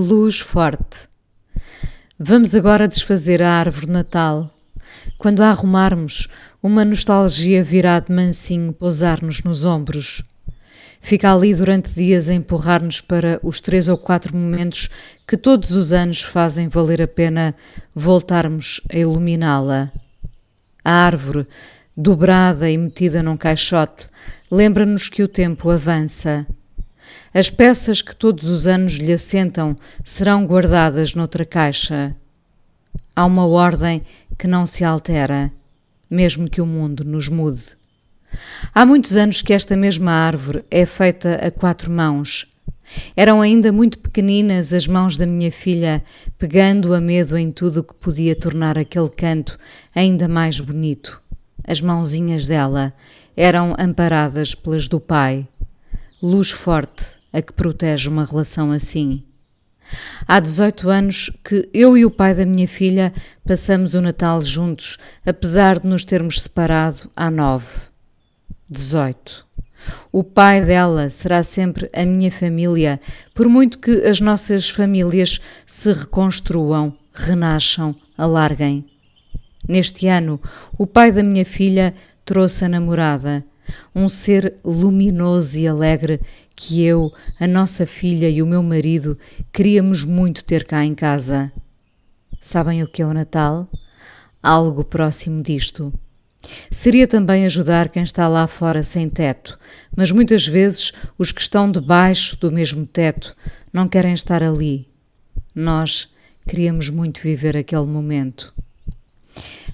Luz 0.00 0.38
forte. 0.38 1.08
Vamos 2.16 2.54
agora 2.54 2.86
desfazer 2.86 3.42
a 3.42 3.50
árvore 3.50 3.90
natal. 3.90 4.48
Quando 5.18 5.42
a 5.42 5.48
arrumarmos, 5.50 6.28
uma 6.62 6.84
nostalgia 6.84 7.64
virá 7.64 7.98
de 7.98 8.12
mansinho 8.12 8.72
pousar-nos 8.72 9.42
nos 9.42 9.64
ombros. 9.64 10.22
Fica 11.00 11.34
ali 11.34 11.52
durante 11.52 11.92
dias 11.94 12.28
a 12.28 12.34
empurrar-nos 12.34 13.00
para 13.00 13.40
os 13.42 13.60
três 13.60 13.88
ou 13.88 13.98
quatro 13.98 14.36
momentos 14.36 14.88
que 15.26 15.36
todos 15.36 15.72
os 15.72 15.92
anos 15.92 16.22
fazem 16.22 16.68
valer 16.68 17.02
a 17.02 17.08
pena 17.08 17.52
voltarmos 17.92 18.80
a 18.88 18.96
iluminá-la. 18.96 19.90
A 20.84 20.92
árvore, 20.92 21.44
dobrada 21.96 22.70
e 22.70 22.78
metida 22.78 23.20
num 23.20 23.36
caixote, 23.36 24.06
lembra-nos 24.48 25.08
que 25.08 25.24
o 25.24 25.28
tempo 25.28 25.68
avança. 25.70 26.46
As 27.32 27.50
peças 27.50 28.02
que 28.02 28.14
todos 28.14 28.48
os 28.48 28.66
anos 28.66 28.94
lhe 28.94 29.12
assentam 29.12 29.76
serão 30.04 30.46
guardadas 30.46 31.14
noutra 31.14 31.44
caixa. 31.44 32.14
Há 33.14 33.24
uma 33.24 33.46
ordem 33.46 34.02
que 34.38 34.46
não 34.46 34.66
se 34.66 34.84
altera, 34.84 35.50
mesmo 36.10 36.48
que 36.48 36.60
o 36.60 36.66
mundo 36.66 37.04
nos 37.04 37.28
mude. 37.28 37.76
Há 38.74 38.86
muitos 38.86 39.16
anos 39.16 39.42
que 39.42 39.52
esta 39.52 39.76
mesma 39.76 40.12
árvore 40.12 40.64
é 40.70 40.86
feita 40.86 41.34
a 41.34 41.50
quatro 41.50 41.90
mãos. 41.90 42.46
Eram 43.16 43.40
ainda 43.40 43.70
muito 43.72 43.98
pequeninas 43.98 44.72
as 44.72 44.86
mãos 44.86 45.16
da 45.16 45.26
minha 45.26 45.52
filha, 45.52 46.02
pegando 46.38 46.94
a 46.94 47.00
medo 47.00 47.36
em 47.36 47.50
tudo 47.50 47.80
o 47.80 47.84
que 47.84 47.94
podia 47.94 48.34
tornar 48.34 48.78
aquele 48.78 49.08
canto 49.08 49.58
ainda 49.94 50.26
mais 50.26 50.60
bonito. 50.60 51.20
As 51.66 51.80
mãozinhas 51.80 52.46
dela 52.46 52.94
eram 53.36 53.74
amparadas 53.78 54.54
pelas 54.54 54.88
do 54.88 54.98
pai. 54.98 55.46
Luz 56.20 56.50
forte, 56.50 57.16
a 57.32 57.40
que 57.40 57.52
protege 57.52 58.08
uma 58.08 58.24
relação 58.24 58.72
assim. 58.72 59.22
Há 60.26 60.40
18 60.40 60.88
anos 60.90 61.30
que 61.44 61.68
eu 61.72 61.96
e 61.96 62.04
o 62.04 62.10
pai 62.10 62.34
da 62.34 62.44
minha 62.44 62.66
filha 62.66 63.12
passamos 63.46 63.94
o 63.94 64.00
Natal 64.00 64.42
juntos, 64.42 64.98
apesar 65.24 65.78
de 65.78 65.86
nos 65.86 66.04
termos 66.04 66.40
separado 66.40 67.08
há 67.14 67.30
nove. 67.30 67.68
18. 68.68 69.46
O 70.10 70.24
pai 70.24 70.64
dela 70.64 71.08
será 71.08 71.44
sempre 71.44 71.88
a 71.94 72.04
minha 72.04 72.32
família, 72.32 73.00
por 73.32 73.48
muito 73.48 73.78
que 73.78 74.04
as 74.04 74.20
nossas 74.20 74.68
famílias 74.68 75.40
se 75.64 75.92
reconstruam, 75.92 76.98
renasçam, 77.12 77.94
alarguem. 78.16 78.84
Neste 79.68 80.08
ano, 80.08 80.40
o 80.76 80.84
pai 80.84 81.12
da 81.12 81.22
minha 81.22 81.44
filha 81.44 81.94
trouxe 82.24 82.64
a 82.64 82.68
namorada, 82.68 83.44
um 83.94 84.08
ser 84.08 84.54
luminoso 84.64 85.58
e 85.58 85.66
alegre 85.68 86.20
que 86.54 86.82
eu, 86.82 87.12
a 87.38 87.46
nossa 87.46 87.86
filha 87.86 88.28
e 88.28 88.42
o 88.42 88.46
meu 88.46 88.62
marido 88.62 89.18
queríamos 89.52 90.04
muito 90.04 90.44
ter 90.44 90.64
cá 90.64 90.84
em 90.84 90.94
casa. 90.94 91.52
Sabem 92.40 92.82
o 92.82 92.88
que 92.88 93.02
é 93.02 93.06
o 93.06 93.14
Natal? 93.14 93.68
Algo 94.42 94.84
próximo 94.84 95.42
disto. 95.42 95.92
Seria 96.70 97.06
também 97.06 97.44
ajudar 97.44 97.88
quem 97.88 98.02
está 98.02 98.28
lá 98.28 98.46
fora 98.46 98.82
sem 98.82 99.08
teto, 99.08 99.58
mas 99.94 100.12
muitas 100.12 100.46
vezes 100.46 100.92
os 101.18 101.32
que 101.32 101.42
estão 101.42 101.70
debaixo 101.70 102.38
do 102.38 102.50
mesmo 102.50 102.86
teto 102.86 103.36
não 103.72 103.88
querem 103.88 104.12
estar 104.12 104.42
ali. 104.42 104.88
Nós 105.54 106.08
queríamos 106.48 106.88
muito 106.90 107.20
viver 107.20 107.56
aquele 107.56 107.86
momento. 107.86 108.54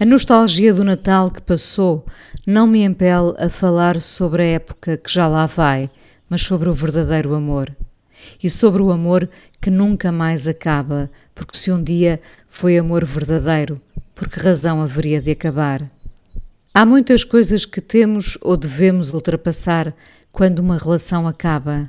A 0.01 0.05
nostalgia 0.05 0.75
do 0.75 0.83
Natal 0.83 1.31
que 1.31 1.41
passou 1.41 2.05
não 2.47 2.67
me 2.67 2.83
impele 2.83 3.35
a 3.39 3.49
falar 3.49 4.01
sobre 4.01 4.43
a 4.43 4.47
época 4.47 4.97
que 4.97 5.13
já 5.13 5.29
lá 5.29 5.47
vai, 5.47 5.91
mas 6.29 6.43
sobre 6.43 6.69
o 6.69 6.75
verdadeiro 6.75 7.35
amor. 7.35 7.75
E 8.43 8.51
sobre 8.51 8.83
o 8.83 8.91
amor 8.91 9.29
que 9.61 9.71
nunca 9.71 10.11
mais 10.11 10.49
acaba, 10.49 11.11
porque 11.35 11.57
se 11.57 11.71
um 11.71 11.83
dia 11.83 12.21
foi 12.49 12.77
amor 12.77 13.05
verdadeiro, 13.05 13.81
por 14.15 14.29
que 14.29 14.41
razão 14.41 14.81
haveria 14.83 15.21
de 15.21 15.31
acabar? 15.31 15.83
Há 16.73 16.85
muitas 16.85 17.23
coisas 17.23 17.65
que 17.65 17.81
temos 17.81 18.37
ou 18.41 18.57
devemos 18.57 19.15
ultrapassar 19.15 19.95
quando 20.33 20.59
uma 20.59 20.77
relação 20.77 21.27
acaba. 21.29 21.89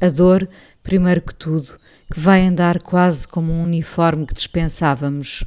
A 0.00 0.08
dor, 0.08 0.46
primeiro 0.82 1.22
que 1.22 1.34
tudo, 1.34 1.78
que 2.12 2.20
vai 2.20 2.46
andar 2.46 2.82
quase 2.82 3.26
como 3.26 3.52
um 3.52 3.62
uniforme 3.62 4.26
que 4.26 4.34
dispensávamos. 4.34 5.44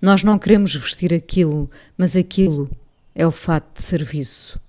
Nós 0.00 0.22
não 0.22 0.38
queremos 0.38 0.74
vestir 0.74 1.12
aquilo, 1.12 1.70
mas 1.96 2.16
aquilo 2.16 2.70
é 3.14 3.26
o 3.26 3.30
fato 3.30 3.76
de 3.76 3.82
serviço. 3.82 4.60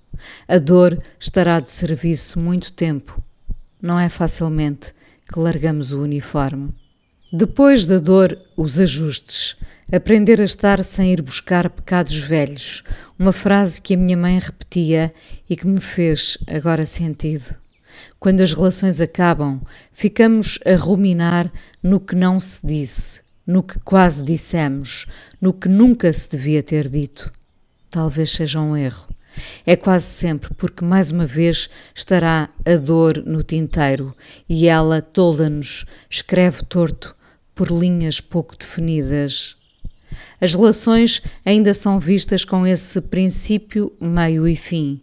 A 0.47 0.58
dor 0.58 0.97
estará 1.19 1.59
de 1.59 1.69
serviço 1.69 2.40
muito 2.40 2.72
tempo. 2.72 3.22
Não 3.81 4.00
é 4.00 4.09
facilmente 4.09 4.94
que 5.31 5.40
largamos 5.40 5.91
o 5.91 6.02
uniforme. 6.02 6.74
Depois 7.31 7.86
da 7.86 7.97
dor, 7.97 8.40
os 8.56 8.80
ajustes. 8.80 9.56
Aprender 9.91 10.40
a 10.40 10.46
estar 10.46 10.84
sem 10.84 11.12
ir 11.12 11.22
buscar 11.22 11.70
pecados 11.70 12.16
velhos. 12.18 12.84
Uma 13.18 13.34
frase 13.34 13.81
que 13.81 13.96
a 13.96 13.97
minha 13.97 14.16
mãe 14.16 14.40
repetia 14.40 15.14
e 15.50 15.56
que 15.56 15.68
me 15.68 15.81
fez 15.81 16.38
agora 16.47 16.85
sentido. 16.85 17.56
Quando 18.20 18.41
as 18.41 18.53
relações 18.53 19.02
acabam, 19.02 19.62
ficamos 19.91 20.59
a 20.66 20.75
ruminar 20.75 21.52
no 21.81 22.00
que 22.00 22.16
não 22.16 22.40
se 22.40 22.66
disse, 22.66 23.22
no 23.45 23.61
que 23.61 23.77
quase 23.79 24.23
dissemos, 24.23 25.05
no 25.39 25.53
que 25.53 25.67
nunca 25.67 26.11
se 26.13 26.29
devia 26.31 26.63
ter 26.63 26.87
dito. 26.87 27.31
Talvez 27.89 28.31
seja 28.31 28.61
um 28.61 28.75
erro. 28.75 29.07
É 29.65 29.75
quase 29.75 30.05
sempre 30.05 30.53
porque, 30.53 30.85
mais 30.85 31.11
uma 31.11 31.25
vez, 31.25 31.69
estará 31.93 32.49
a 32.65 32.75
dor 32.75 33.23
no 33.25 33.43
tinteiro 33.43 34.15
e 34.47 34.67
ela 34.67 35.01
tolda-nos, 35.01 35.85
escreve 36.09 36.63
torto, 36.63 37.15
por 37.55 37.69
linhas 37.69 38.21
pouco 38.21 38.55
definidas. 38.57 39.55
As 40.39 40.53
relações 40.53 41.21
ainda 41.45 41.73
são 41.73 41.99
vistas 41.99 42.45
com 42.45 42.65
esse 42.65 43.01
princípio, 43.01 43.91
meio 43.99 44.47
e 44.47 44.55
fim. 44.55 45.01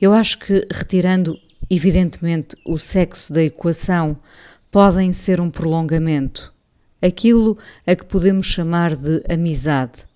Eu 0.00 0.12
acho 0.12 0.38
que, 0.38 0.66
retirando, 0.70 1.38
evidentemente, 1.68 2.56
o 2.64 2.78
sexo 2.78 3.32
da 3.32 3.42
equação, 3.42 4.16
podem 4.70 5.12
ser 5.12 5.40
um 5.40 5.50
prolongamento 5.50 6.52
aquilo 7.00 7.56
a 7.86 7.94
que 7.94 8.04
podemos 8.04 8.46
chamar 8.46 8.94
de 8.94 9.22
amizade. 9.28 10.06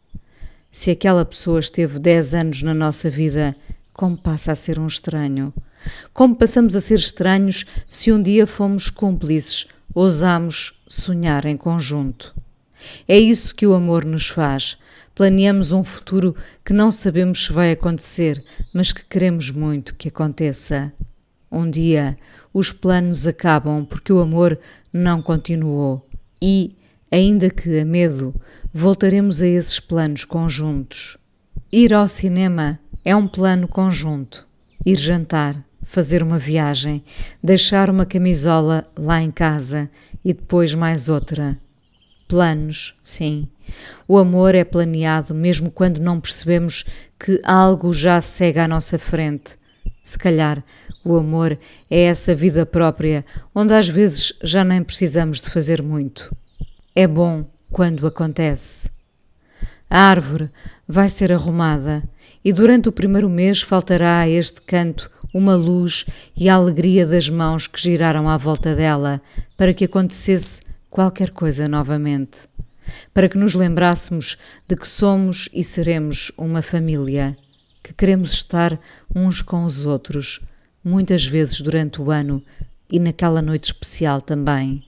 Se 0.71 0.91
aquela 0.91 1.25
pessoa 1.25 1.61
esteve 1.61 1.99
10 1.99 2.35
anos 2.35 2.63
na 2.63 2.75
nossa 2.75 3.11
vida, 3.11 3.55
como 3.93 4.17
passa 4.17 4.53
a 4.53 4.57
ser 4.57 4.79
um 4.79 4.87
estranho? 4.87 5.53
Como 6.13 6.37
passamos 6.37 6.77
a 6.77 6.81
ser 6.81 6.99
estranhos 6.99 7.67
se 7.89 8.13
um 8.13 8.23
dia 8.23 8.47
fomos 8.47 8.89
cúmplices, 8.89 9.67
ousamos 9.95 10.83
sonhar 10.89 11.45
em 11.45 11.57
conjunto? 11.57 12.35
É 13.07 13.19
isso 13.19 13.55
que 13.55 13.67
o 13.67 13.75
amor 13.75 14.05
nos 14.05 14.29
faz. 14.29 14.79
Planeamos 15.15 15.73
um 15.73 15.85
futuro 15.85 16.35
que 16.65 16.73
não 16.73 16.91
sabemos 16.91 17.45
se 17.45 17.53
vai 17.53 17.73
acontecer, 17.73 18.43
mas 18.73 18.93
que 18.93 19.05
queremos 19.05 19.51
muito 19.51 19.95
que 19.95 20.09
aconteça. 20.09 20.93
Um 21.51 21.69
dia 21.69 22.17
os 22.53 22.73
planos 22.73 23.27
acabam 23.27 23.85
porque 23.85 24.13
o 24.13 24.21
amor 24.21 24.59
não 24.91 25.21
continuou 25.21 26.09
e, 26.43 26.75
ainda 27.09 27.49
que 27.49 27.79
a 27.79 27.85
medo, 27.85 28.35
voltaremos 28.75 29.41
a 29.41 29.47
esses 29.47 29.79
planos 29.79 30.25
conjuntos. 30.25 31.17
Ir 31.71 31.95
ao 31.95 32.09
cinema 32.09 32.81
é 33.05 33.15
um 33.15 33.29
plano 33.29 33.69
conjunto. 33.69 34.45
Ir 34.85 34.97
jantar, 34.97 35.57
fazer 35.85 36.21
uma 36.21 36.39
viagem, 36.39 37.05
deixar 37.41 37.89
uma 37.89 38.05
camisola 38.05 38.85
lá 38.99 39.23
em 39.23 39.31
casa 39.31 39.89
e 40.25 40.35
depois 40.35 40.75
mais 40.75 41.09
outra. 41.09 41.57
Planos, 42.27 42.95
sim. 43.01 43.47
O 44.09 44.19
amor 44.19 44.57
é 44.57 44.65
planeado 44.65 45.33
mesmo 45.33 45.71
quando 45.71 46.01
não 46.01 46.21
percebemos 46.21 46.85
que 47.19 47.41
algo 47.45 47.93
já 47.93 48.21
segue 48.21 48.59
à 48.59 48.67
nossa 48.67 48.99
frente. 48.99 49.57
Se 50.03 50.19
calhar 50.19 50.63
o 51.05 51.17
amor 51.17 51.59
é 51.91 52.03
essa 52.03 52.35
vida 52.35 52.65
própria 52.67 53.25
onde 53.55 53.73
às 53.75 53.89
vezes 53.89 54.33
já 54.43 54.65
nem 54.65 54.83
precisamos 54.83 55.41
de 55.41 55.51
fazer 55.51 55.83
muito. 55.83 56.35
É 56.95 57.07
bom 57.07 57.45
quando 57.71 58.07
acontece. 58.07 58.91
A 59.89 59.99
árvore 59.99 60.51
vai 60.89 61.09
ser 61.09 61.33
arrumada 61.33 62.03
e 62.45 62.53
durante 62.53 62.89
o 62.89 62.93
primeiro 62.93 63.29
mês 63.29 63.63
faltará 63.63 64.21
a 64.21 64.29
este 64.29 64.61
canto 64.63 65.11
uma 65.33 65.55
luz 65.55 66.05
e 66.37 66.49
a 66.49 66.55
alegria 66.55 67.07
das 67.07 67.29
mãos 67.29 67.67
que 67.67 67.81
giraram 67.81 68.29
à 68.29 68.37
volta 68.37 68.75
dela 68.75 69.21
para 69.57 69.73
que 69.73 69.85
acontecesse 69.85 70.61
qualquer 70.91 71.31
coisa 71.31 71.67
novamente, 71.67 72.47
para 73.15 73.29
que 73.29 73.39
nos 73.39 73.55
lembrássemos 73.55 74.37
de 74.69 74.77
que 74.77 74.87
somos 74.87 75.49
e 75.53 75.65
seremos 75.65 76.31
uma 76.37 76.61
família, 76.61 77.37
que 77.93 77.99
queremos 77.99 78.33
estar 78.33 78.81
uns 79.15 79.43
com 79.43 79.65
os 79.65 79.85
outros, 79.85 80.41
muitas 80.83 81.27
vezes 81.27 81.61
durante 81.61 82.01
o 82.01 82.11
ano 82.11 82.43
e 82.91 82.99
naquela 82.99 83.43
noite 83.43 83.67
especial 83.67 84.21
também. 84.21 84.83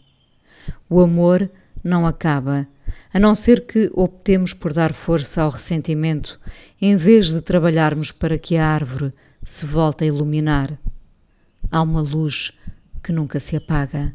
O 0.89 1.01
amor 1.01 1.51
não 1.83 2.07
acaba, 2.07 2.67
a 3.13 3.21
não 3.21 3.35
ser 3.35 3.67
que 3.67 3.91
optemos 3.93 4.55
por 4.55 4.73
dar 4.73 4.93
força 4.95 5.43
ao 5.43 5.51
ressentimento, 5.51 6.41
em 6.81 6.97
vez 6.97 7.31
de 7.33 7.43
trabalharmos 7.43 8.11
para 8.11 8.39
que 8.39 8.57
a 8.57 8.67
árvore 8.67 9.13
se 9.45 9.67
volte 9.67 10.05
a 10.05 10.07
iluminar. 10.07 10.79
Há 11.71 11.83
uma 11.83 12.01
luz 12.01 12.53
que 13.03 13.13
nunca 13.13 13.39
se 13.39 13.55
apaga. 13.55 14.15